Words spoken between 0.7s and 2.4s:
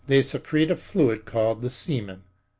a fluid called the semen.